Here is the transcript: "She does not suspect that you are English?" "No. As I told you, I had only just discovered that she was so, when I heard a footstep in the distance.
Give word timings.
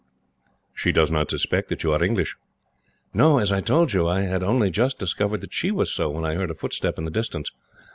"She 0.73 0.91
does 0.91 1.11
not 1.11 1.29
suspect 1.29 1.69
that 1.69 1.83
you 1.83 1.91
are 1.91 2.03
English?" 2.03 2.35
"No. 3.13 3.37
As 3.37 3.51
I 3.51 3.61
told 3.61 3.93
you, 3.93 4.07
I 4.07 4.21
had 4.21 4.41
only 4.41 4.71
just 4.71 4.97
discovered 4.97 5.41
that 5.41 5.53
she 5.53 5.69
was 5.69 5.91
so, 5.91 6.09
when 6.09 6.25
I 6.25 6.33
heard 6.33 6.49
a 6.49 6.55
footstep 6.55 6.97
in 6.97 7.05
the 7.05 7.11
distance. 7.11 7.51